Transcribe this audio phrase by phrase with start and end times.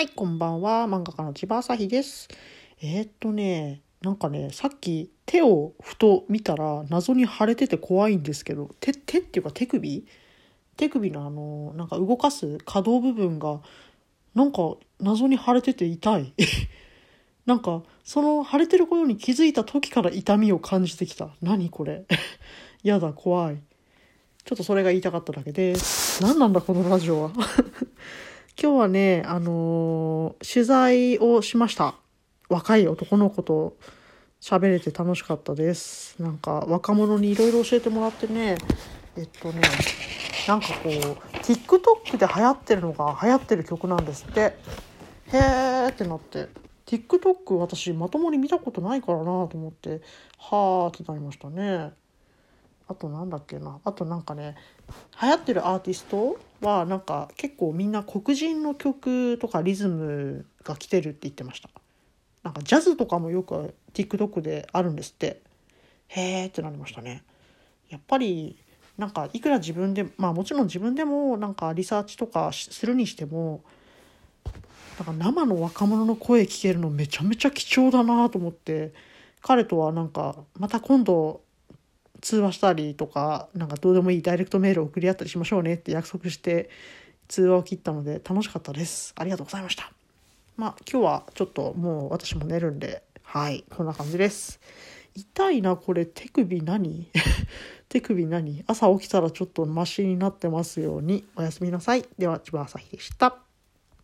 [0.00, 0.84] はい、こんばんは。
[0.84, 2.26] 漫画家の千葉朝日です。
[2.80, 10.06] えー、っとね、なんかね、さっき手をふと見たら謎に腫れてて怖いんですけど、手、手っていうか手首？
[10.78, 13.60] 手首のあの、なんか動かす可動部分が、
[14.34, 16.32] なんか謎に腫れてて痛い。
[17.44, 21.28] なんか、その腫れてることに気づいた時から痛みを感じてきた。
[21.42, 22.06] 何これ？
[22.82, 23.58] やだ、怖い。
[24.46, 26.22] ちょっとそれが言いたかっただけです。
[26.22, 27.32] 何なんだ、このラジオは。
[28.62, 31.94] 今日はね、あのー取材をしました。
[32.50, 33.78] 若い男の子と
[34.38, 36.20] 喋れて楽しかったです。
[36.22, 38.58] なんか若者にいろいろ教えてもらってね、
[39.16, 39.62] えっとね、
[40.46, 40.90] なんかこう、
[41.38, 44.40] TikTok で流行ってるのが流行ってる曲なんですって。
[44.40, 46.48] へーってなって。
[46.84, 50.02] TikTok 私まともに見たことないからなと思って、
[50.36, 51.94] はーってなりましたね。
[52.90, 53.78] あとなんだっけな。
[53.84, 54.56] あとなんかね、
[55.22, 61.70] 流行ってるアーティストはなんか結構みんな黒人の曲とかリズムが来てるって言ってました。
[62.42, 65.40] なんかジャズとかもよく TikTok であるんですって。
[66.08, 67.22] へーってなりましたね。
[67.90, 68.58] やっぱり
[68.98, 73.62] なんかいくら自分でまあもちろん自分でもなんかリサーチとかするにしても
[74.98, 78.92] なんか生の若者の声聞けるのめちゃめちゃ貴重だなと思って
[79.42, 81.42] 彼とはなんかまた今度
[82.20, 86.70] 通話したりとかなんかどうでもいいダイレクトメールを送り合ったりしましょうねって約束して
[87.28, 89.14] 通話を切ったので楽しかったです。
[89.16, 89.92] ありがとうございました。
[90.56, 94.60] まあ今日はちょっともう私も寝るんではいこんな感じです。
[95.14, 96.06] 痛いなこれ。
[96.06, 97.08] 手首何？
[97.88, 98.64] 手首何？
[98.66, 102.04] 朝起きたらちょっとマシになってますようにおやすみなさい。
[102.18, 103.49] では千葉朝日でした。